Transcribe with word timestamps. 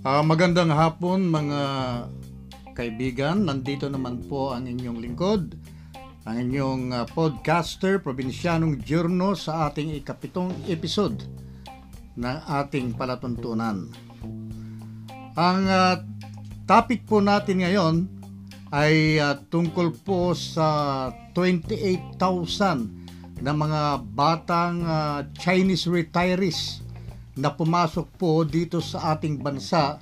Uh, 0.00 0.24
magandang 0.24 0.72
hapon 0.72 1.28
mga 1.28 1.60
kaibigan. 2.72 3.44
Nandito 3.44 3.84
naman 3.84 4.24
po 4.24 4.48
ang 4.48 4.64
inyong 4.64 4.96
lingkod, 4.96 5.52
ang 6.24 6.40
inyong 6.40 6.96
uh, 6.96 7.04
podcaster, 7.12 8.00
Provincianong 8.00 8.80
Journo 8.80 9.36
sa 9.36 9.68
ating 9.68 9.92
ikapitong 10.00 10.56
episode 10.72 11.20
ng 12.16 12.38
ating 12.48 12.96
palatuntunan. 12.96 13.92
Ang 15.36 15.60
uh, 15.68 16.00
topic 16.64 17.04
po 17.04 17.20
natin 17.20 17.60
ngayon 17.60 18.08
ay 18.72 19.20
uh, 19.20 19.36
tungkol 19.52 19.92
po 20.00 20.32
sa 20.32 21.12
28,000 21.36 22.16
na 23.44 23.52
mga 23.52 24.00
batang 24.16 24.80
uh, 24.80 25.28
Chinese 25.36 25.84
retirees 25.84 26.88
na 27.40 27.50
pumasok 27.56 28.06
po 28.20 28.44
dito 28.44 28.84
sa 28.84 29.16
ating 29.16 29.40
bansa 29.40 29.96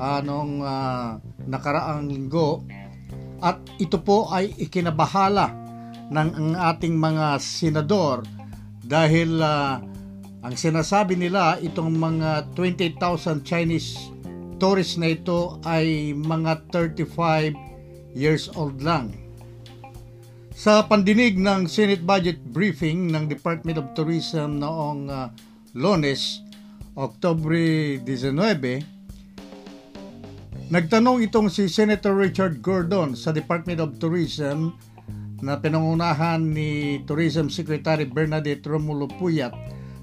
anong 0.00 0.64
uh, 0.64 1.20
nakaraang 1.44 2.08
linggo 2.08 2.64
at 3.44 3.60
ito 3.76 4.00
po 4.00 4.32
ay 4.32 4.56
ikinabahala 4.56 5.52
ng 6.08 6.30
ang 6.32 6.50
ating 6.56 6.96
mga 6.96 7.36
senador 7.42 8.24
dahil 8.80 9.42
uh, 9.42 9.76
ang 10.46 10.54
sinasabi 10.54 11.18
nila 11.18 11.58
itong 11.58 11.90
mga 11.90 12.54
20,000 12.54 13.42
Chinese 13.42 13.98
tourists 14.62 14.96
na 14.96 15.12
ito 15.12 15.58
ay 15.66 16.14
mga 16.14 16.70
35 16.72 17.52
years 18.16 18.48
old 18.54 18.80
lang. 18.80 19.12
Sa 20.56 20.86
pandinig 20.88 21.36
ng 21.36 21.68
Senate 21.68 22.00
Budget 22.00 22.40
Briefing 22.40 23.12
ng 23.12 23.28
Department 23.28 23.76
of 23.76 23.92
Tourism 23.92 24.56
noong 24.56 25.12
uh, 25.12 25.28
Lones, 25.76 26.45
Oktobre 26.96 28.00
19, 28.00 28.32
nagtanong 30.72 31.20
itong 31.28 31.52
si 31.52 31.68
Senator 31.68 32.16
Richard 32.16 32.64
Gordon 32.64 33.12
sa 33.12 33.36
Department 33.36 33.84
of 33.84 34.00
Tourism 34.00 34.72
na 35.44 35.60
pinangunahan 35.60 36.40
ni 36.40 37.04
Tourism 37.04 37.52
Secretary 37.52 38.08
Bernadette 38.08 38.64
Romulo 38.64 39.12
Puyat 39.12 39.52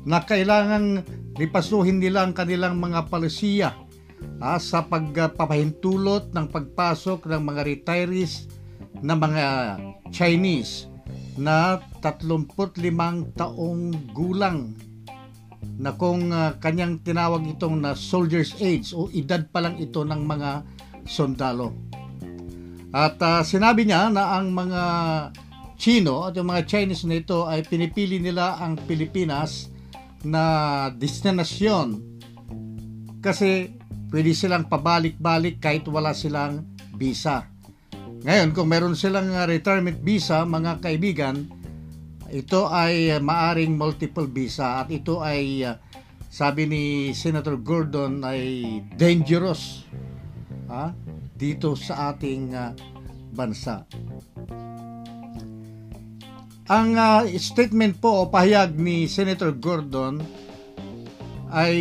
na 0.06 0.22
kailangan 0.22 1.02
ripasuhin 1.34 1.98
nila 1.98 2.30
ang 2.30 2.38
kanilang 2.38 2.78
mga 2.78 3.10
palisiya 3.10 3.74
ah, 4.38 4.62
sa 4.62 4.86
pagpapahintulot 4.86 6.30
ng 6.30 6.46
pagpasok 6.46 7.26
ng 7.26 7.42
mga 7.42 7.62
retirees 7.74 8.46
na 9.02 9.18
mga 9.18 9.46
Chinese 10.14 10.86
na 11.42 11.82
35 12.06 13.34
taong 13.34 14.14
gulang 14.14 14.78
na 15.80 15.96
kung 15.96 16.30
uh, 16.30 16.56
kanyang 16.62 17.02
tinawag 17.02 17.44
itong 17.58 17.82
na 17.82 17.98
soldier's 17.98 18.54
age 18.62 18.94
o 18.94 19.10
edad 19.12 19.44
pa 19.50 19.64
lang 19.64 19.80
ito 19.80 20.06
ng 20.06 20.22
mga 20.24 20.64
sundalo. 21.08 21.74
At 22.94 23.18
uh, 23.20 23.42
sinabi 23.42 23.90
niya 23.90 24.14
na 24.14 24.38
ang 24.38 24.54
mga 24.54 24.82
Chino 25.74 26.30
at 26.30 26.38
yung 26.38 26.54
mga 26.54 26.64
Chinese 26.70 27.04
na 27.10 27.20
ito 27.20 27.44
ay 27.50 27.66
pinipili 27.66 28.22
nila 28.22 28.62
ang 28.62 28.78
Pilipinas 28.78 29.74
na 30.24 30.88
destinasyon 30.94 32.00
kasi 33.20 33.74
pwede 34.14 34.32
silang 34.38 34.70
pabalik-balik 34.70 35.58
kahit 35.58 35.84
wala 35.90 36.14
silang 36.14 36.70
visa. 36.94 37.50
Ngayon, 38.24 38.56
kung 38.56 38.72
meron 38.72 38.96
silang 38.96 39.34
retirement 39.50 40.00
visa, 40.00 40.48
mga 40.48 40.80
kaibigan, 40.80 41.50
ito 42.34 42.66
ay 42.66 43.14
maaring 43.22 43.78
multiple 43.78 44.26
visa 44.26 44.82
at 44.82 44.90
ito 44.90 45.22
ay 45.22 45.62
uh, 45.62 45.78
sabi 46.34 46.66
ni 46.66 46.84
Senator 47.14 47.62
Gordon 47.62 48.26
ay 48.26 48.82
dangerous 48.98 49.86
ha, 50.66 50.90
dito 51.38 51.78
sa 51.78 52.10
ating 52.10 52.58
uh, 52.58 52.74
bansa. 53.38 53.86
Ang 56.74 56.98
uh, 56.98 57.22
statement 57.38 58.02
po 58.02 58.26
o 58.26 58.34
pahayag 58.34 58.82
ni 58.82 59.06
Senator 59.06 59.54
Gordon 59.54 60.18
ay 61.54 61.78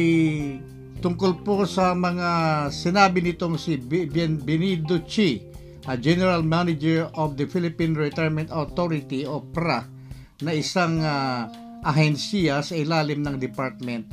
tungkol 1.01 1.41
po 1.41 1.65
sa 1.65 1.97
mga 1.97 2.69
sinabi 2.69 3.25
nitong 3.25 3.57
si 3.57 3.81
Benito 3.81 5.01
Chi, 5.09 5.41
a 5.89 5.97
General 5.97 6.45
Manager 6.45 7.09
of 7.17 7.41
the 7.41 7.49
Philippine 7.49 7.97
Retirement 7.97 8.53
Authority 8.53 9.25
o 9.25 9.41
PRA 9.41 10.02
na 10.43 10.53
isang 10.53 10.99
uh, 10.99 11.47
ahensya 11.83 12.63
sa 12.63 12.75
ilalim 12.75 13.23
ng 13.23 13.39
Department 13.39 14.07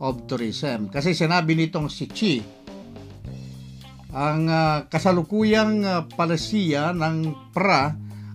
of 0.00 0.24
Tourism. 0.28 0.88
Kasi 0.92 1.16
sinabi 1.16 1.56
nitong 1.56 1.88
si 1.88 2.04
Chi, 2.08 2.34
ang 4.14 4.46
uh, 4.46 4.86
kasalukuyang 4.88 5.82
uh, 5.82 6.06
palisiya 6.12 6.94
ng 6.94 7.50
PRA 7.52 7.92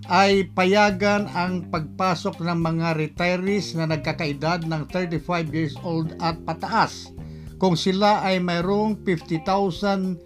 ay 0.10 0.50
payagan 0.58 1.30
ang 1.30 1.70
pagpasok 1.70 2.42
ng 2.42 2.60
mga 2.60 2.88
retirees 2.98 3.78
na 3.78 3.86
nagkakaedad 3.86 4.66
ng 4.66 4.90
35 4.90 5.54
years 5.54 5.76
old 5.86 6.18
at 6.18 6.34
pataas 6.50 7.14
kung 7.62 7.78
sila 7.78 8.26
ay 8.26 8.42
mayroong 8.42 8.98
50,000 9.06 10.18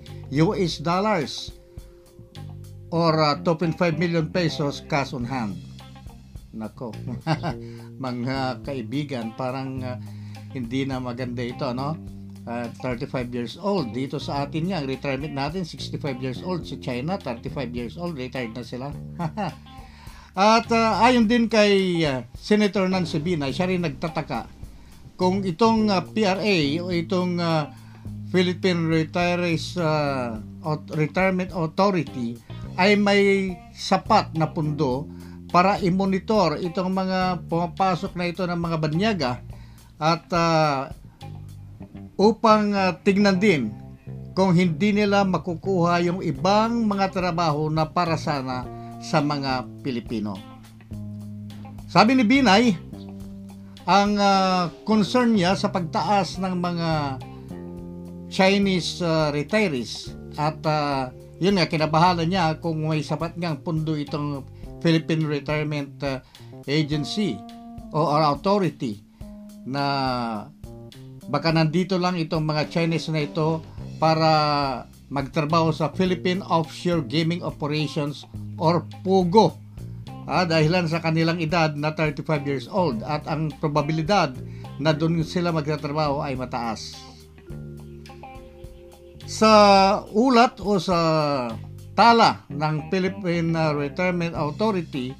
US 0.48 0.74
dollars 0.80 1.52
or 2.94 3.18
uh, 3.20 3.36
2.5 3.42 3.76
million 4.00 4.30
pesos 4.32 4.86
cash 4.88 5.12
on 5.12 5.28
hand. 5.28 5.73
Nako, 6.54 6.94
mga 8.06 8.62
kaibigan, 8.62 9.34
parang 9.34 9.82
uh, 9.82 9.98
hindi 10.54 10.86
na 10.86 11.02
maganda 11.02 11.42
ito, 11.42 11.66
no? 11.74 11.98
Uh, 12.46 12.70
35 12.80 13.34
years 13.34 13.56
old. 13.58 13.90
Dito 13.90 14.22
sa 14.22 14.46
atin 14.46 14.70
nga, 14.70 14.86
retirement 14.86 15.34
natin, 15.34 15.66
65 15.66 16.22
years 16.22 16.40
old. 16.46 16.62
Sa 16.70 16.78
China, 16.78 17.18
35 17.18 17.74
years 17.74 17.96
old, 17.98 18.14
retired 18.14 18.54
na 18.54 18.62
sila. 18.62 18.94
At 20.34 20.68
uh, 20.70 21.02
ayon 21.02 21.26
din 21.26 21.50
kay 21.50 22.06
uh, 22.06 22.26
Senator 22.38 22.86
Nancy 22.86 23.18
Binay, 23.18 23.54
siya 23.54 23.70
rin 23.70 23.82
nagtataka 23.82 24.50
kung 25.14 25.46
itong 25.46 25.94
uh, 25.94 26.02
PRA 26.10 26.58
o 26.82 26.90
itong 26.90 27.38
uh, 27.38 27.70
Philippine 28.34 28.90
Retirees 28.90 29.78
uh, 29.78 30.42
Retirement 30.98 31.54
Authority 31.54 32.34
ay 32.82 32.98
may 32.98 33.54
sapat 33.78 34.34
na 34.34 34.50
pundo 34.50 35.06
para 35.54 35.78
i-monitor 35.86 36.58
itong 36.66 36.90
mga 36.90 37.46
pumapasok 37.46 38.18
na 38.18 38.26
ito 38.26 38.42
ng 38.42 38.58
mga 38.58 38.78
banyaga 38.82 39.32
at 40.02 40.26
uh, 40.34 40.90
upang 42.18 42.74
uh, 42.74 42.98
tignan 43.06 43.38
din 43.38 43.70
kung 44.34 44.58
hindi 44.58 44.90
nila 44.90 45.22
makukuha 45.22 46.02
yung 46.10 46.26
ibang 46.26 46.90
mga 46.90 47.14
trabaho 47.14 47.70
na 47.70 47.86
para 47.86 48.18
sana 48.18 48.66
sa 48.98 49.22
mga 49.22 49.70
Pilipino. 49.86 50.34
Sabi 51.86 52.18
ni 52.18 52.26
Binay, 52.26 52.74
ang 53.86 54.18
uh, 54.18 54.74
concern 54.82 55.38
niya 55.38 55.54
sa 55.54 55.70
pagtaas 55.70 56.42
ng 56.42 56.56
mga 56.58 56.90
Chinese 58.34 59.06
uh, 59.06 59.30
retirees 59.30 60.18
at 60.34 60.58
uh, 60.66 61.14
yun 61.38 61.62
nga 61.62 61.70
kinabahala 61.70 62.26
niya 62.26 62.58
kung 62.58 62.90
may 62.90 63.06
sapat 63.06 63.38
ngang 63.38 63.62
pundo 63.62 63.94
itong 63.94 64.42
Philippine 64.84 65.24
Retirement 65.24 65.96
uh, 66.04 66.20
Agency 66.68 67.40
or 67.96 68.20
authority 68.28 69.00
na 69.64 69.86
baka 71.32 71.56
nandito 71.56 71.96
lang 71.96 72.20
itong 72.20 72.44
mga 72.44 72.68
Chinese 72.68 73.08
na 73.08 73.24
ito 73.24 73.64
para 73.98 74.32
magtrabaho 75.08 75.72
sa 75.72 75.94
Philippine 75.96 76.44
Offshore 76.44 77.06
Gaming 77.08 77.40
Operations 77.46 78.28
or 78.60 78.84
POGO 79.06 79.56
ah, 80.28 80.44
dahilan 80.44 80.90
sa 80.90 81.00
kanilang 81.00 81.40
edad 81.40 81.76
na 81.78 81.96
35 81.96 82.50
years 82.50 82.66
old 82.68 83.00
at 83.06 83.24
ang 83.30 83.52
probabilidad 83.62 84.36
na 84.82 84.92
doon 84.92 85.22
sila 85.22 85.54
magtatrabaho 85.54 86.20
ay 86.24 86.34
mataas. 86.34 86.98
Sa 89.24 89.52
ulat 90.12 90.60
o 90.60 90.82
sa 90.82 91.00
tala 91.94 92.46
ng 92.50 92.90
Philippine 92.90 93.54
Retirement 93.78 94.34
Authority 94.34 95.14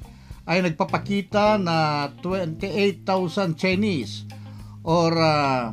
ay 0.44 0.60
nagpapakita 0.60 1.56
na 1.56 2.08
28,000 2.20 3.56
Chinese 3.56 4.28
or 4.84 5.16
uh, 5.16 5.72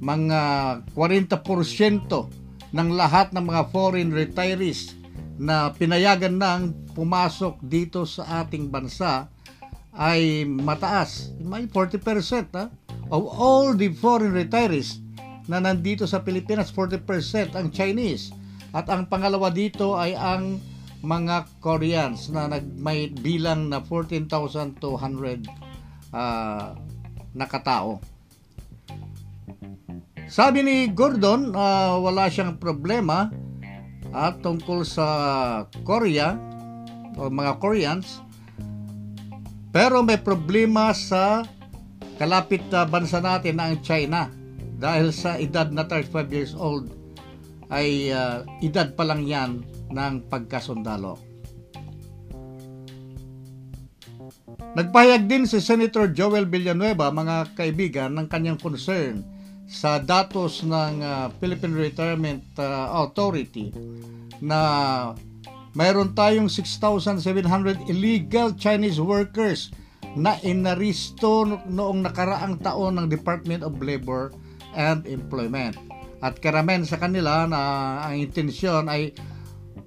mga 0.00 0.40
40% 0.96 2.72
ng 2.72 2.88
lahat 2.96 3.34
ng 3.36 3.44
mga 3.44 3.62
foreign 3.68 4.10
retirees 4.14 4.96
na 5.36 5.68
pinayagan 5.76 6.40
ng 6.40 6.60
pumasok 6.96 7.60
dito 7.60 8.08
sa 8.08 8.44
ating 8.44 8.72
bansa 8.72 9.28
ay 9.92 10.48
mataas. 10.48 11.36
May 11.40 11.68
40% 11.68 12.56
ha? 12.56 12.72
of 13.12 13.22
all 13.28 13.76
the 13.76 13.92
foreign 13.92 14.32
retirees 14.32 15.04
na 15.46 15.60
nandito 15.60 16.08
sa 16.08 16.24
Pilipinas, 16.24 16.72
40% 16.72 17.54
ang 17.54 17.68
Chinese 17.68 18.32
at 18.74 18.86
ang 18.88 19.06
pangalawa 19.06 19.50
dito 19.50 19.94
ay 19.94 20.14
ang 20.16 20.58
mga 21.04 21.46
Koreans 21.62 22.32
na 22.32 22.50
nagmay 22.50 23.12
bilang 23.14 23.70
na 23.70 23.84
14,200 23.84 25.46
uh, 26.10 26.74
na 27.36 27.46
katao. 27.46 28.00
Sabi 30.26 30.66
ni 30.66 30.90
Gordon, 30.90 31.54
uh, 31.54 32.02
wala 32.02 32.26
siyang 32.26 32.58
problema 32.58 33.30
at 34.10 34.42
tungkol 34.42 34.82
sa 34.82 35.06
Korea 35.86 36.34
o 37.20 37.28
mga 37.28 37.60
Koreans 37.60 38.24
pero 39.76 40.00
may 40.00 40.16
problema 40.16 40.88
sa 40.96 41.44
kalapit 42.16 42.64
na 42.72 42.88
bansa 42.88 43.20
natin 43.20 43.60
na 43.60 43.68
ang 43.68 43.76
China 43.84 44.32
dahil 44.80 45.12
sa 45.12 45.36
edad 45.36 45.68
na 45.68 45.84
35 45.84 46.32
years 46.32 46.56
old 46.56 46.95
ay 47.70 48.10
uh, 48.14 48.46
edad 48.62 48.94
pa 48.94 49.04
lang 49.06 49.26
yan 49.26 49.62
ng 49.90 50.14
pagkasundalo. 50.30 51.18
Nagpahayag 54.76 55.24
din 55.24 55.48
si 55.48 55.56
Senator 55.60 56.12
Joel 56.12 56.44
Villanueva 56.44 57.08
mga 57.08 57.56
kaibigan 57.56 58.12
ng 58.12 58.28
kanyang 58.28 58.60
concern 58.60 59.24
sa 59.66 59.98
datos 59.98 60.62
ng 60.62 61.02
uh, 61.02 61.26
Philippine 61.40 61.74
Retirement 61.74 62.44
uh, 62.60 63.02
Authority 63.02 63.72
na 64.38 64.60
mayroon 65.72 66.12
tayong 66.12 66.48
6,700 66.48 67.88
illegal 67.88 68.52
Chinese 68.54 69.00
workers 69.00 69.72
na 70.16 70.40
inaristo 70.40 71.44
noong 71.68 72.04
nakaraang 72.04 72.56
taon 72.64 72.96
ng 72.96 73.06
Department 73.12 73.60
of 73.60 73.76
Labor 73.80 74.32
and 74.72 75.04
Employment. 75.04 75.76
At 76.26 76.42
karamihan 76.42 76.82
sa 76.82 76.98
kanila 76.98 77.46
na 77.46 78.02
ang 78.02 78.18
intensyon 78.18 78.90
ay 78.90 79.14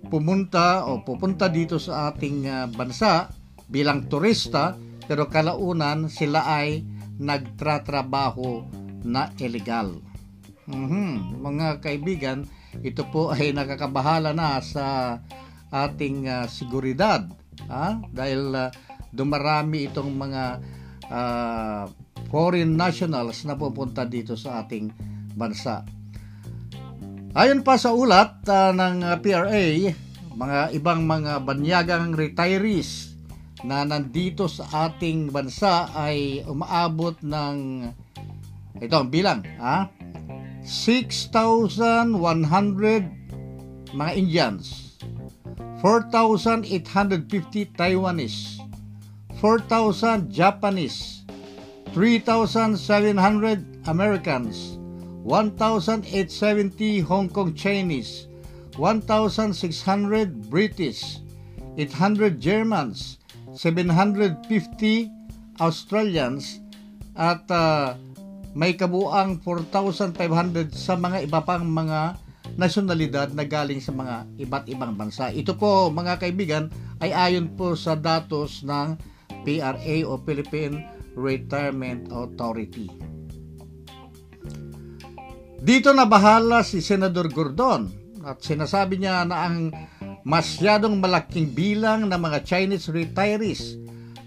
pumunta 0.08 0.88
o 0.88 1.04
pupunta 1.04 1.52
dito 1.52 1.76
sa 1.76 2.16
ating 2.16 2.48
uh, 2.48 2.66
bansa 2.72 3.28
bilang 3.68 4.08
turista 4.08 4.80
pero 5.04 5.28
kalaunan 5.28 6.08
sila 6.08 6.48
ay 6.48 6.80
nagtratrabaho 7.20 8.64
na 9.04 9.36
illegal. 9.36 10.00
Mm-hmm. 10.70 11.44
Mga 11.44 11.68
kaibigan, 11.84 12.48
ito 12.80 13.04
po 13.12 13.36
ay 13.36 13.52
nakakabahala 13.52 14.32
na 14.32 14.64
sa 14.64 15.20
ating 15.74 16.30
uh, 16.30 16.48
seguridad 16.48 17.28
ha? 17.68 18.00
dahil 18.16 18.54
uh, 18.56 18.72
dumarami 19.12 19.92
itong 19.92 20.14
mga 20.14 20.44
uh, 21.10 21.84
foreign 22.30 22.78
nationals 22.78 23.44
na 23.44 23.58
pupunta 23.58 24.06
dito 24.06 24.38
sa 24.38 24.64
ating 24.64 24.94
bansa. 25.34 25.84
Ayon 27.38 27.62
pa 27.62 27.78
sa 27.78 27.94
ulat 27.94 28.42
uh, 28.50 28.74
ng 28.74 29.06
PRA, 29.22 29.66
mga 30.34 30.60
ibang 30.74 31.06
mga 31.06 31.44
banyagang 31.46 32.16
retirees 32.18 33.14
na 33.62 33.86
nandito 33.86 34.48
sa 34.48 34.90
ating 34.90 35.30
bansa 35.30 35.92
ay 35.94 36.42
umaabot 36.48 37.20
ng 37.22 37.86
ito 38.80 38.96
ang 38.96 39.12
bilang 39.12 39.44
ha? 39.60 39.92
6,100 40.64 42.16
mga 43.94 44.12
Indians 44.16 44.96
4,850 45.84 47.76
Taiwanese 47.76 48.60
4,000 49.40 50.28
Japanese, 50.28 51.24
3,700 51.96 53.88
Americans, 53.88 54.79
1,870 55.28 57.04
Hong 57.04 57.28
Kong 57.28 57.52
Chinese, 57.52 58.28
1,600 58.80 60.48
British, 60.48 61.20
800 61.76 62.40
Germans, 62.40 63.20
750 63.52 65.12
Australians, 65.60 66.64
at 67.20 67.44
uh, 67.52 68.00
may 68.56 68.74
kabuang 68.74 69.44
4,500 69.44 70.72
sa 70.72 70.96
mga 70.96 71.28
iba 71.28 71.40
pang 71.44 71.68
mga 71.68 72.16
nasyonalidad 72.56 73.30
na 73.36 73.46
galing 73.46 73.84
sa 73.84 73.94
mga 73.94 74.26
iba't 74.40 74.66
ibang 74.72 74.96
bansa. 74.96 75.30
Ito 75.30 75.54
po 75.60 75.92
mga 75.94 76.18
kaibigan 76.18 76.72
ay 77.04 77.14
ayon 77.14 77.54
po 77.54 77.76
sa 77.78 77.94
datos 77.94 78.66
ng 78.66 78.98
PRA 79.46 79.96
o 80.08 80.18
Philippine 80.24 80.82
Retirement 81.14 82.10
Authority. 82.10 82.90
Dito 85.60 85.92
na 85.92 86.08
bahala 86.08 86.64
si 86.64 86.80
Senador 86.80 87.28
Gordon 87.28 87.92
at 88.24 88.40
sinasabi 88.40 88.96
niya 88.96 89.28
na 89.28 89.44
ang 89.44 89.76
masyadong 90.24 91.04
malaking 91.04 91.52
bilang 91.52 92.08
ng 92.08 92.16
mga 92.16 92.48
Chinese 92.48 92.88
retirees 92.88 93.76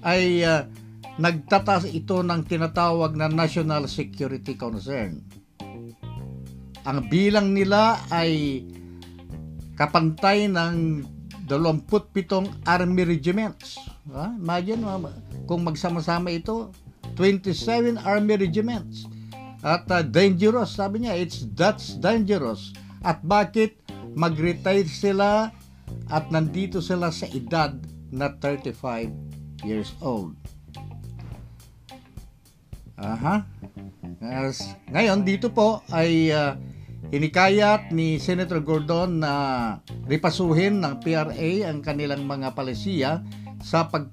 ay 0.05 0.45
uh, 0.45 0.69
nagtataas 1.17 1.89
ito 1.89 2.21
ng 2.21 2.41
tinatawag 2.45 3.17
na 3.17 3.33
national 3.33 3.89
security 3.89 4.61
concern. 4.61 5.25
Ang 6.85 6.99
bilang 7.09 7.57
nila 7.57 7.97
ay 8.13 8.65
kapantay 9.79 10.53
ng 10.53 11.07
27 11.49 12.69
army 12.69 13.03
regiments. 13.09 13.81
Ha? 14.13 14.37
Imagine 14.37 14.85
kung 15.49 15.65
magsama-sama 15.65 16.29
ito, 16.33 16.73
27 17.17 18.01
army 18.01 18.41
regiments. 18.41 19.12
At 19.63 19.87
uh, 19.95 20.03
dangerous, 20.03 20.75
sabi 20.75 21.07
niya, 21.07 21.15
it's 21.15 21.47
that's 21.55 21.95
dangerous. 21.95 22.75
At 23.07 23.23
bakit 23.23 23.79
mag-retire 24.19 24.87
sila 24.91 25.55
at 26.11 26.25
nandito 26.35 26.83
sila 26.83 27.15
sa 27.15 27.31
edad 27.31 27.79
na 28.11 28.35
35 28.43 29.09
years 29.63 29.95
old. 30.03 30.35
Aha. 32.99 33.47
As, 34.23 34.63
ngayon 34.91 35.23
dito 35.23 35.51
po 35.51 35.83
ay 35.91 36.31
uh, 36.31 36.55
Hinikayat 37.13 37.93
ni 37.93 38.17
Senator 38.17 38.65
Gordon 38.65 39.21
na 39.21 39.35
ripasuhin 40.09 40.81
ng 40.81 41.03
PRA 41.03 41.51
ang 41.69 41.85
kanilang 41.85 42.25
mga 42.25 42.57
palisiya 42.57 43.21
sa 43.61 43.85
pag, 43.85 44.09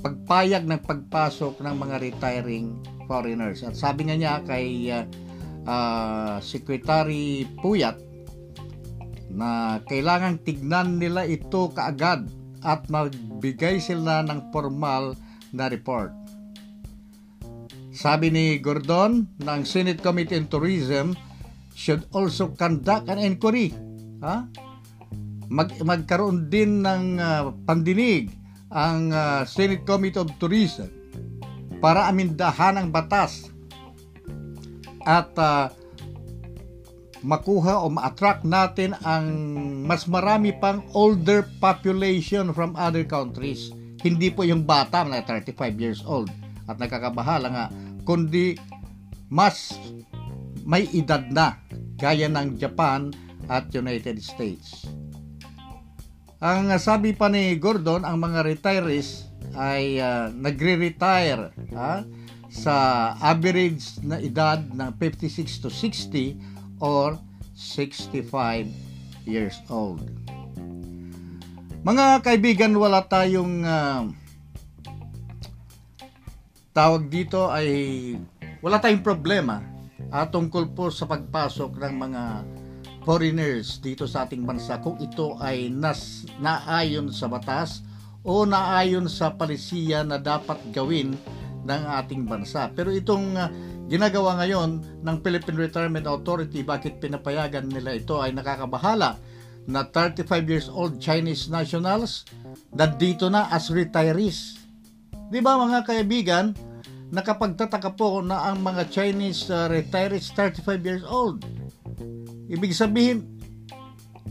pagpayag 0.00 0.64
ng 0.64 0.80
pagpasok 0.88 1.60
ng 1.60 1.74
mga 1.76 1.96
retiring 2.00 2.97
foreigners. 3.08 3.64
At 3.64 3.74
sabi 3.74 4.06
nga 4.06 4.16
niya 4.20 4.44
kay 4.44 4.92
uh, 4.92 5.08
uh, 5.64 6.36
Secretary 6.44 7.48
Puyat 7.58 7.96
na 9.32 9.80
kailangan 9.88 10.44
tignan 10.44 11.00
nila 11.00 11.24
ito 11.24 11.72
kaagad 11.72 12.28
at 12.60 12.84
magbigay 12.92 13.80
sila 13.80 14.20
ng 14.28 14.52
formal 14.52 15.16
na 15.56 15.72
report. 15.72 16.12
Sabi 17.90 18.30
ni 18.30 18.60
Gordon 18.62 19.26
ng 19.42 19.60
Senate 19.66 19.98
Committee 19.98 20.38
on 20.38 20.46
Tourism 20.46 21.16
should 21.74 22.06
also 22.14 22.54
conduct 22.54 23.10
an 23.10 23.18
inquiry. 23.18 23.74
Ha? 24.22 24.46
Mag, 25.48 25.72
magkaroon 25.80 26.52
din 26.52 26.84
ng 26.84 27.16
uh, 27.18 27.50
pandinig 27.64 28.30
ang 28.68 29.10
uh, 29.10 29.42
Senate 29.48 29.82
Committee 29.88 30.20
of 30.20 30.28
Tourism 30.36 30.97
para 31.78 32.10
amindahan 32.10 32.78
ang 32.78 32.88
batas 32.90 33.50
at 35.06 35.30
uh, 35.38 35.70
makuha 37.22 37.82
o 37.82 37.90
ma-attract 37.90 38.46
natin 38.46 38.94
ang 39.02 39.26
mas 39.86 40.06
marami 40.06 40.54
pang 40.54 40.84
older 40.94 41.46
population 41.58 42.54
from 42.54 42.74
other 42.78 43.02
countries. 43.02 43.74
Hindi 43.98 44.30
po 44.30 44.46
yung 44.46 44.62
bata 44.62 45.02
na 45.02 45.22
35 45.26 45.74
years 45.82 46.00
old 46.06 46.30
at 46.70 46.78
nakakabahala 46.78 47.48
nga, 47.50 47.66
kundi 48.06 48.54
mas 49.32 49.74
may 50.62 50.86
edad 50.92 51.24
na 51.32 51.58
gaya 51.98 52.30
ng 52.30 52.60
Japan 52.60 53.10
at 53.48 53.72
United 53.72 54.20
States. 54.20 54.86
Ang 56.38 56.70
sabi 56.78 57.16
pa 57.16 57.26
ni 57.26 57.58
Gordon, 57.58 58.06
ang 58.06 58.22
mga 58.22 58.46
retirees 58.46 59.27
ay 59.56 60.02
uh, 60.02 60.28
nagre-retire 60.34 61.52
ha, 61.76 62.02
sa 62.48 62.74
average 63.20 64.00
na 64.02 64.20
edad 64.20 64.60
ng 64.60 64.90
56 64.96 65.64
to 65.64 65.68
60 65.70 66.36
or 66.80 67.16
65 67.54 68.68
years 69.28 69.60
old. 69.68 70.04
Mga 71.84 72.26
kaibigan, 72.26 72.72
wala 72.74 73.06
tayong 73.06 73.62
uh, 73.64 74.02
tawag 76.74 77.08
dito 77.08 77.48
ay 77.50 77.68
wala 78.62 78.78
tayong 78.78 79.02
problema 79.02 79.62
uh, 80.10 80.26
tungkol 80.26 80.70
po 80.74 80.90
sa 80.90 81.06
pagpasok 81.06 81.78
ng 81.78 81.94
mga 81.98 82.22
foreigners 83.02 83.80
dito 83.80 84.04
sa 84.04 84.28
ating 84.28 84.44
bansa 84.44 84.78
kung 84.84 85.00
ito 85.00 85.34
ay 85.40 85.72
nas, 85.72 86.28
naayon 86.38 87.08
sa 87.08 87.24
batas 87.24 87.80
o 88.28 88.44
naayon 88.44 89.08
sa 89.08 89.32
palisiya 89.32 90.04
na 90.04 90.20
dapat 90.20 90.60
gawin 90.68 91.16
ng 91.64 91.82
ating 92.04 92.28
bansa. 92.28 92.68
Pero 92.76 92.92
itong 92.92 93.32
uh, 93.40 93.48
ginagawa 93.88 94.36
ngayon 94.44 95.00
ng 95.00 95.16
Philippine 95.24 95.56
Retirement 95.56 96.04
Authority, 96.04 96.60
bakit 96.60 97.00
pinapayagan 97.00 97.72
nila 97.72 97.96
ito 97.96 98.20
ay 98.20 98.36
nakakabahala 98.36 99.16
na 99.64 99.80
35 99.84 100.28
years 100.44 100.68
old 100.68 101.00
Chinese 101.00 101.48
nationals 101.48 102.28
na 102.72 102.84
dito 102.84 103.32
na 103.32 103.48
as 103.48 103.72
retirees. 103.72 104.60
Di 105.32 105.40
ba 105.40 105.56
mga 105.56 105.84
kaibigan, 105.88 106.52
nakapagtataka 107.08 107.96
po 107.96 108.20
na 108.20 108.48
ang 108.48 108.60
mga 108.60 108.92
Chinese 108.92 109.48
uh, 109.48 109.68
retirees 109.72 110.32
35 110.36 110.84
years 110.84 111.04
old. 111.04 111.44
Ibig 112.48 112.72
sabihin, 112.72 113.24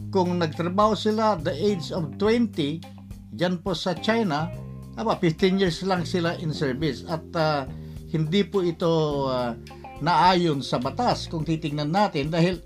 kung 0.10 0.38
nagtrabaho 0.38 0.98
sila 0.98 1.38
the 1.38 1.54
age 1.54 1.94
of 1.94 2.14
20, 2.18 2.97
dyan 3.32 3.60
po 3.60 3.76
sa 3.76 3.96
China, 3.98 4.52
aba, 4.98 5.16
15 5.20 5.62
years 5.62 5.84
lang 5.86 6.04
sila 6.04 6.36
in 6.42 6.52
service. 6.52 7.06
At 7.06 7.26
uh, 7.38 7.70
hindi 8.12 8.42
po 8.48 8.64
ito 8.64 9.26
uh, 9.28 9.54
naayon 10.00 10.62
sa 10.62 10.78
batas 10.78 11.28
kung 11.28 11.44
titingnan 11.44 11.90
natin 11.90 12.30
dahil 12.30 12.62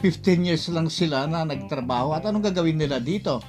15 0.00 0.48
years 0.48 0.68
lang 0.68 0.92
sila 0.92 1.24
na 1.24 1.48
nagtrabaho 1.48 2.12
at 2.12 2.28
anong 2.28 2.52
gagawin 2.52 2.76
nila 2.76 3.00
dito? 3.00 3.40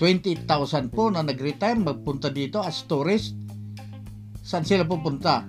28,000 0.00 0.90
po 0.90 1.06
na 1.12 1.22
nag-retire 1.22 1.78
magpunta 1.78 2.26
dito 2.32 2.58
as 2.58 2.82
tourist 2.88 3.36
saan 4.44 4.66
sila 4.66 4.84
pupunta? 4.84 5.46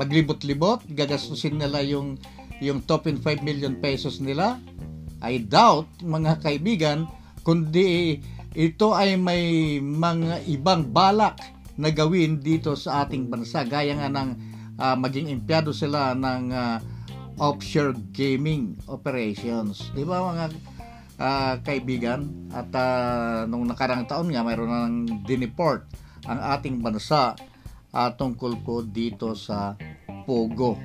Maglibot-libot, 0.00 0.88
gagastusin 0.96 1.60
nila 1.60 1.84
yung 1.84 2.16
yung 2.62 2.80
top 2.86 3.10
in 3.10 3.18
5 3.20 3.44
million 3.44 3.76
pesos 3.76 4.22
nila? 4.22 4.56
I 5.20 5.42
doubt, 5.42 5.88
mga 6.00 6.40
kaibigan, 6.40 7.06
kundi 7.42 8.18
ito 8.52 8.92
ay 8.92 9.16
may 9.16 9.78
mga 9.80 10.44
ibang 10.48 10.92
balak 10.92 11.40
na 11.80 11.88
gawin 11.88 12.40
dito 12.40 12.76
sa 12.76 13.04
ating 13.04 13.32
bansa. 13.32 13.64
Gaya 13.64 13.96
nga 13.96 14.12
ng 14.12 14.30
uh, 14.76 14.96
maging 14.96 15.32
empleyado 15.32 15.72
sila 15.72 16.12
ng 16.12 16.52
uh, 16.52 16.76
offshore 17.40 17.96
gaming 18.12 18.76
operations. 18.92 19.88
Di 19.96 20.04
ba 20.04 20.20
mga 20.20 20.46
uh, 21.16 21.54
kaibigan? 21.64 22.52
At 22.52 22.68
uh, 22.76 23.48
nung 23.48 23.64
nakarang 23.64 24.04
taon 24.04 24.28
nga, 24.28 24.44
mayroon 24.44 24.68
nang 24.68 24.96
dineport 25.24 25.88
ang 26.28 26.38
ating 26.38 26.84
bansa 26.84 27.32
uh, 27.96 28.10
tungkol 28.12 28.60
po 28.60 28.84
dito 28.84 29.32
sa 29.32 29.74
Pogo. 30.28 30.76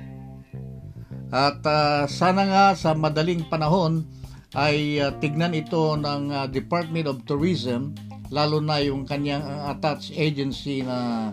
At 1.28 1.60
uh, 1.68 2.08
sana 2.08 2.48
nga 2.48 2.64
sa 2.72 2.96
madaling 2.96 3.44
panahon 3.52 4.08
ay 4.56 5.02
uh, 5.02 5.12
tignan 5.20 5.52
ito 5.52 5.92
ng 5.98 6.32
uh, 6.32 6.46
Department 6.48 7.04
of 7.10 7.20
Tourism 7.28 7.92
lalo 8.32 8.60
na 8.60 8.80
yung 8.80 9.04
kanyang 9.04 9.44
uh, 9.44 9.72
attached 9.72 10.16
agency 10.16 10.80
na 10.80 11.30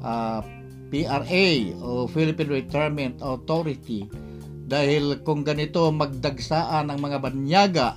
uh, 0.00 0.40
PRA 0.88 1.48
o 1.84 2.08
Philippine 2.08 2.64
Retirement 2.64 3.20
Authority 3.20 4.08
dahil 4.68 5.20
kung 5.24 5.44
ganito 5.44 5.88
magdagsaan 5.92 6.88
ang 6.88 6.98
mga 7.00 7.18
banyaga 7.20 7.88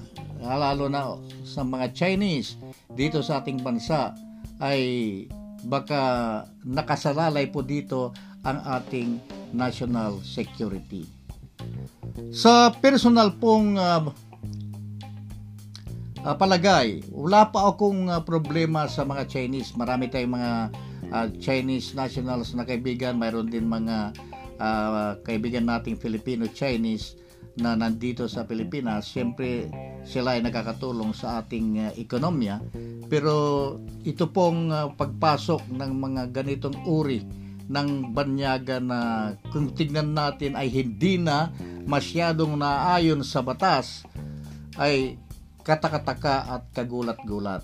lalo 0.41 0.91
na 0.91 1.15
sa 1.47 1.61
mga 1.61 1.93
Chinese 1.93 2.57
dito 2.91 3.23
sa 3.23 3.39
ating 3.39 3.63
bansa 3.63 4.11
ay 4.59 4.81
baka 5.67 6.01
nakasalalay 6.65 7.47
po 7.53 7.61
dito 7.61 8.11
ang 8.41 8.57
ating 8.65 9.21
national 9.53 10.17
security. 10.25 11.05
Sa 12.31 12.71
personal 12.71 13.35
pong 13.35 13.75
uh, 13.75 14.11
uh, 16.23 16.35
palagay, 16.37 17.01
wala 17.09 17.49
pa 17.49 17.71
akong 17.71 18.07
uh, 18.09 18.21
problema 18.23 18.87
sa 18.87 19.03
mga 19.03 19.27
Chinese. 19.27 19.73
Marami 19.75 20.07
tayong 20.07 20.35
mga 20.37 20.53
uh, 21.11 21.27
Chinese 21.37 21.93
nationals 21.97 22.53
na 22.53 22.63
kaibigan, 22.63 23.17
mayroon 23.17 23.49
din 23.49 23.67
mga 23.67 24.15
uh, 24.61 25.17
kaibigan 25.25 25.67
nating 25.67 25.97
Filipino-Chinese 25.97 27.17
na 27.59 27.75
nandito 27.75 28.31
sa 28.31 28.47
Pilipinas, 28.47 29.11
siyempre 29.11 29.67
sila 30.07 30.39
ay 30.39 30.41
nakakatulong 30.45 31.11
sa 31.11 31.43
ating 31.43 31.83
uh, 31.83 31.91
ekonomiya. 31.99 32.63
Pero 33.11 33.75
ito 34.07 34.31
pong 34.31 34.71
uh, 34.71 34.87
pagpasok 34.95 35.67
ng 35.67 35.91
mga 35.99 36.21
ganitong 36.31 36.77
uri 36.87 37.19
ng 37.71 38.11
banyaga 38.11 38.79
na 38.79 39.31
kung 39.51 39.71
tignan 39.71 40.11
natin 40.11 40.55
ay 40.59 40.67
hindi 40.67 41.19
na 41.19 41.51
masyadong 41.85 42.57
naayon 42.57 43.21
sa 43.21 43.41
batas 43.45 44.05
ay 44.79 45.17
katakataka 45.61 46.35
at 46.57 46.63
kagulat-gulat. 46.73 47.61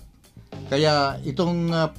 Kaya 0.70 1.18
itong 1.26 1.70
uh, 1.72 1.90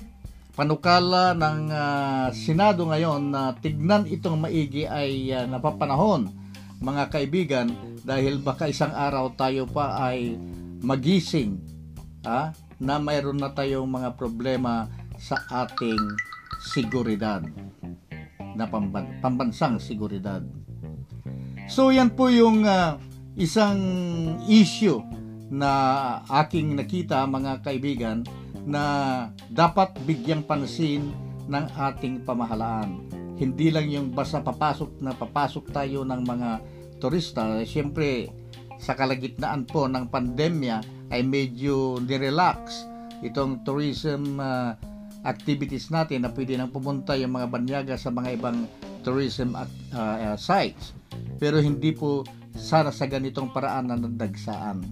panukala 0.55 1.35
ng 1.35 1.61
uh, 1.71 2.27
Senado 2.35 2.87
ngayon 2.87 3.31
na 3.31 3.55
tignan 3.57 4.07
itong 4.07 4.39
maigi 4.39 4.83
ay 4.87 5.31
uh, 5.31 5.47
napapanahon 5.47 6.31
mga 6.79 7.11
kaibigan 7.11 7.67
dahil 8.07 8.39
baka 8.39 8.71
isang 8.71 8.95
araw 8.95 9.35
tayo 9.35 9.67
pa 9.67 9.99
ay 9.99 10.39
magising 10.79 11.59
ah, 12.23 12.55
na 12.79 12.95
mayroon 12.95 13.35
na 13.35 13.51
tayong 13.51 13.87
mga 13.87 14.15
problema 14.15 14.87
sa 15.19 15.43
ating 15.67 15.99
seguridad 16.63 17.43
na 18.55 18.65
pamban- 18.67 19.19
pambansang 19.19 19.79
seguridad. 19.83 20.39
So 21.69 21.93
yan 21.93 22.17
po 22.17 22.33
yung 22.33 22.65
uh, 22.65 22.97
isang 23.37 23.79
issue 24.49 24.99
na 25.49 25.71
aking 26.43 26.73
nakita 26.75 27.23
mga 27.29 27.61
kaibigan 27.61 28.25
na 28.65 29.29
dapat 29.49 29.93
bigyang 30.03 30.45
pansin 30.45 31.09
ng 31.49 31.65
ating 31.73 32.21
pamahalaan 32.21 33.09
hindi 33.39 33.71
lang 33.71 33.87
yung 33.87 34.11
basta 34.11 34.43
papasok 34.43 34.99
na 34.99 35.15
papasok 35.15 35.71
tayo 35.71 36.03
ng 36.03 36.21
mga 36.27 36.49
turista. 36.99 37.63
Siyempre, 37.63 38.27
sa 38.75 38.99
kalagitnaan 38.99 39.63
po 39.63 39.87
ng 39.87 40.11
pandemya 40.11 41.07
ay 41.07 41.23
medyo 41.23 42.03
nirelax 42.03 42.83
itong 43.23 43.63
tourism 43.63 44.43
uh, 44.43 44.75
activities 45.23 45.87
natin 45.87 46.27
na 46.27 46.31
pwede 46.35 46.59
nang 46.59 46.71
pumunta 46.71 47.15
yung 47.15 47.39
mga 47.39 47.47
banyaga 47.47 47.95
sa 47.95 48.11
mga 48.11 48.35
ibang 48.35 48.67
tourism 49.07 49.55
uh, 49.55 49.63
uh, 49.95 50.35
sites. 50.35 50.98
Pero 51.39 51.61
hindi 51.63 51.95
po 51.95 52.23
sana 52.55 52.91
sa 52.91 53.07
ganitong 53.07 53.53
paraan 53.55 53.89
na 53.89 53.97
nadagsaan. 53.97 54.83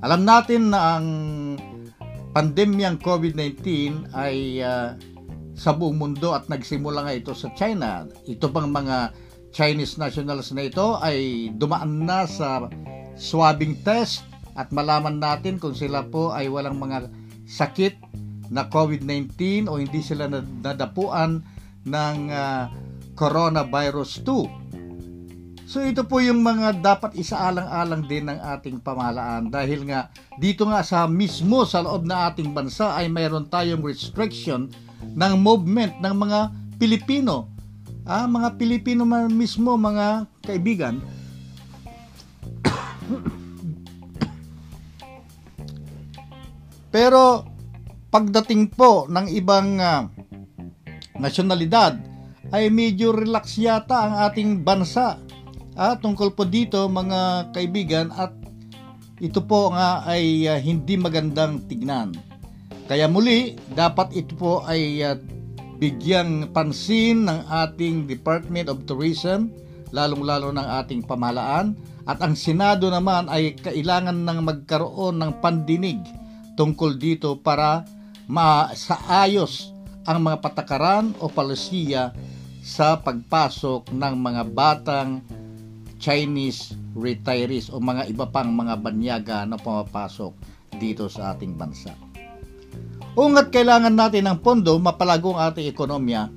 Alam 0.00 0.22
natin 0.24 0.72
na 0.72 0.96
ang 0.96 1.08
pandemyang 2.32 2.96
COVID-19 3.02 3.60
ay 4.16 4.64
uh, 4.64 4.96
sa 5.60 5.76
buong 5.76 6.00
mundo 6.00 6.32
at 6.32 6.48
nagsimula 6.48 7.04
nga 7.04 7.12
ito 7.12 7.32
sa 7.36 7.52
China. 7.52 8.08
Ito 8.24 8.48
pang 8.48 8.72
mga 8.72 9.12
Chinese 9.50 9.98
nationals 9.98 10.54
na 10.56 10.64
ito 10.70 10.96
ay 11.02 11.50
dumaan 11.58 12.06
na 12.06 12.24
sa 12.24 12.70
swabbing 13.18 13.82
test 13.84 14.24
at 14.56 14.72
malaman 14.72 15.20
natin 15.20 15.60
kung 15.60 15.76
sila 15.76 16.06
po 16.06 16.32
ay 16.32 16.48
walang 16.48 16.80
mga 16.80 17.10
sakit 17.44 17.98
na 18.50 18.66
COVID-19 18.72 19.66
o 19.68 19.78
hindi 19.78 20.00
sila 20.00 20.26
nadapuan 20.32 21.42
ng 21.86 22.18
uh, 22.30 22.64
coronavirus 23.18 24.22
2. 24.24 24.59
So 25.70 25.86
ito 25.86 26.02
po 26.02 26.18
yung 26.18 26.42
mga 26.42 26.82
dapat 26.82 27.14
isaalang-alang 27.14 28.02
din 28.10 28.26
ng 28.26 28.42
ating 28.42 28.82
pamahalaan 28.82 29.54
dahil 29.54 29.86
nga 29.86 30.10
dito 30.34 30.66
nga 30.66 30.82
sa 30.82 31.06
mismo 31.06 31.62
sa 31.62 31.78
loob 31.78 32.02
na 32.02 32.26
ating 32.26 32.50
bansa 32.50 32.98
ay 32.98 33.06
mayroon 33.06 33.46
tayong 33.46 33.78
restriction 33.78 34.66
ng 35.14 35.38
movement 35.38 36.02
ng 36.02 36.10
mga 36.10 36.50
Pilipino. 36.74 37.46
Ah, 38.02 38.26
mga 38.26 38.58
Pilipino 38.58 39.06
man 39.06 39.30
mismo, 39.30 39.78
mga 39.78 40.26
kaibigan. 40.42 40.98
Pero 46.90 47.46
pagdating 48.10 48.74
po 48.74 49.06
ng 49.06 49.30
ibang 49.38 49.78
uh, 49.78 50.10
nasyonalidad 51.14 51.94
ay 52.50 52.74
medyo 52.74 53.14
relax 53.14 53.54
yata 53.54 54.10
ang 54.10 54.18
ating 54.26 54.66
bansa 54.66 55.30
ah, 55.80 55.96
tungkol 55.96 56.36
po 56.36 56.44
dito 56.44 56.84
mga 56.92 57.50
kaibigan 57.56 58.12
at 58.12 58.36
ito 59.16 59.40
po 59.40 59.72
nga 59.72 60.04
ay 60.04 60.44
uh, 60.44 60.60
hindi 60.60 61.00
magandang 61.00 61.64
tignan. 61.68 62.12
Kaya 62.84 63.08
muli, 63.08 63.56
dapat 63.72 64.12
ito 64.12 64.36
po 64.36 64.60
ay 64.64 65.00
uh, 65.04 65.16
bigyang 65.80 66.52
pansin 66.52 67.24
ng 67.24 67.48
ating 67.48 68.04
Department 68.04 68.68
of 68.68 68.84
Tourism, 68.84 69.48
lalong-lalo 69.92 70.52
ng 70.52 70.68
ating 70.84 71.04
pamahalaan, 71.04 71.76
at 72.04 72.20
ang 72.20 72.36
Senado 72.36 72.88
naman 72.88 73.28
ay 73.32 73.56
kailangan 73.56 74.24
ng 74.24 74.38
magkaroon 74.40 75.20
ng 75.20 75.32
pandinig 75.40 76.00
tungkol 76.56 76.96
dito 76.96 77.40
para 77.40 77.84
masaayos 78.28 79.72
ang 80.04 80.28
mga 80.28 80.44
patakaran 80.44 81.12
o 81.20 81.28
palisiya 81.28 82.12
sa 82.60 83.00
pagpasok 83.00 83.92
ng 83.92 84.14
mga 84.16 84.42
batang 84.52 85.20
Chinese 86.00 86.74
retirees 86.96 87.68
o 87.68 87.78
mga 87.78 88.08
iba 88.08 88.26
pang 88.32 88.48
mga 88.48 88.74
banyaga 88.80 89.38
na 89.44 89.60
pumapasok 89.60 90.32
dito 90.80 91.06
sa 91.12 91.36
ating 91.36 91.54
bansa. 91.54 91.92
Ungat 93.14 93.52
kailangan 93.52 93.92
natin 93.92 94.24
ng 94.26 94.38
pondo 94.40 94.72
mapalago 94.80 95.36
ang 95.36 95.52
ating 95.52 95.68
ekonomiya 95.68 96.32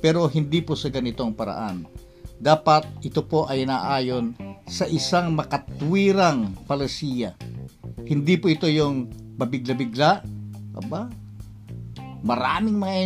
pero 0.00 0.24
hindi 0.32 0.64
po 0.64 0.72
sa 0.72 0.88
ganitong 0.88 1.36
paraan. 1.36 1.84
Dapat 2.36 3.04
ito 3.04 3.24
po 3.24 3.44
ay 3.48 3.68
naayon 3.68 4.36
sa 4.68 4.84
isang 4.88 5.32
makatwirang 5.36 6.52
palasiya. 6.68 7.36
Hindi 8.04 8.36
po 8.36 8.52
ito 8.52 8.68
yung 8.68 9.08
babigla-bigla, 9.36 10.20
aba, 10.76 11.08
maraming 12.20 12.76
mga 12.76 12.96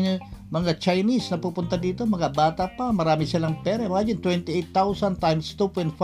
mga 0.51 0.83
Chinese 0.83 1.31
na 1.31 1.39
pupunta 1.39 1.79
dito, 1.79 2.03
mga 2.03 2.35
bata 2.35 2.67
pa, 2.75 2.91
marami 2.91 3.23
silang 3.23 3.63
pera. 3.63 3.87
Imagine, 3.87 4.19
28,000 4.19 5.23
times 5.23 5.55
2.5 5.55 5.95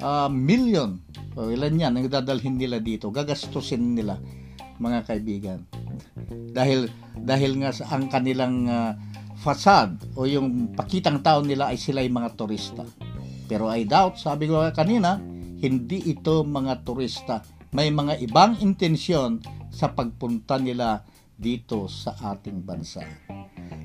uh, 0.00 0.32
million. 0.32 0.96
O 1.36 1.52
ilan 1.52 1.76
yan 1.76 1.92
ang 1.94 2.08
dadalhin 2.08 2.56
nila 2.56 2.80
dito, 2.80 3.12
gagastusin 3.12 3.94
nila 3.94 4.16
mga 4.80 5.04
kaibigan. 5.04 5.60
dahil 6.56 6.88
dahil 7.20 7.60
nga 7.60 7.70
sa 7.70 7.92
ang 7.92 8.08
kanilang 8.08 8.64
uh, 8.64 8.96
facade 9.36 10.00
o 10.16 10.24
yung 10.24 10.72
pakitang 10.72 11.20
tao 11.20 11.44
nila 11.44 11.68
ay 11.68 11.76
sila 11.76 12.00
yung 12.00 12.16
mga 12.16 12.32
turista. 12.34 12.84
Pero 13.44 13.68
I 13.68 13.84
doubt, 13.84 14.16
sabi 14.16 14.48
ko 14.48 14.64
kanina, 14.72 15.20
hindi 15.60 16.00
ito 16.08 16.40
mga 16.44 16.80
turista. 16.80 17.44
May 17.76 17.92
mga 17.92 18.24
ibang 18.24 18.56
intensyon 18.64 19.44
sa 19.68 19.92
pagpunta 19.92 20.56
nila 20.58 21.04
dito 21.40 21.88
sa 21.88 22.12
ating 22.36 22.60
bansa. 22.60 23.00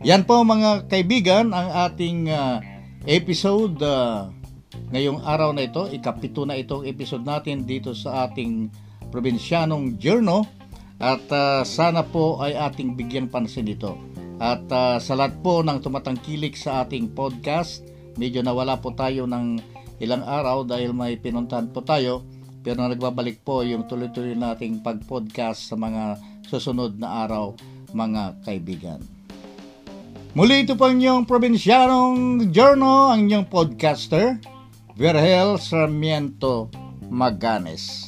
Yan 0.04 0.28
po 0.28 0.44
mga 0.44 0.92
kaibigan 0.92 1.56
ang 1.56 1.72
ating 1.88 2.28
uh, 2.28 2.60
episode 3.08 3.80
uh, 3.80 4.28
ngayong 4.92 5.24
araw 5.24 5.56
na 5.56 5.64
ito. 5.64 5.88
Ikapito 5.88 6.44
na 6.44 6.60
itong 6.60 6.84
episode 6.84 7.24
natin 7.24 7.64
dito 7.64 7.96
sa 7.96 8.28
ating 8.28 8.68
probinsyanong 9.08 9.96
journal 9.96 10.44
at 11.00 11.24
uh, 11.32 11.64
sana 11.64 12.04
po 12.04 12.44
ay 12.44 12.60
ating 12.60 13.00
bigyang 13.00 13.32
pansin 13.32 13.72
ito. 13.72 13.96
At 14.36 14.68
uh, 14.68 15.00
sa 15.00 15.16
lahat 15.16 15.40
po 15.40 15.64
ng 15.64 15.80
tumatangkilik 15.80 16.60
sa 16.60 16.84
ating 16.84 17.16
podcast, 17.16 17.88
medyo 18.20 18.44
nawala 18.44 18.76
po 18.84 18.92
tayo 18.92 19.24
ng 19.24 19.64
ilang 20.04 20.28
araw 20.28 20.68
dahil 20.68 20.92
may 20.92 21.16
pinuntahan 21.16 21.72
po 21.72 21.80
tayo 21.80 22.28
pero 22.66 22.82
nagbabalik 22.82 23.46
po 23.46 23.62
yung 23.62 23.86
tuloy-tuloy 23.86 24.34
nating 24.34 24.82
pag-podcast 24.82 25.70
sa 25.70 25.78
mga 25.78 26.18
susunod 26.46 27.02
na 27.02 27.26
araw 27.26 27.58
mga 27.96 28.46
kaibigan. 28.46 29.02
Muli 30.36 30.68
ito 30.68 30.76
po 30.76 30.92
ang 30.92 31.00
inyong 31.00 31.24
probinsyanong 31.24 32.52
journal, 32.52 33.16
ang 33.16 33.24
inyong 33.24 33.48
podcaster, 33.48 34.36
Verhel 35.00 35.56
Sarmiento 35.56 36.68
Maganes. 37.08 38.05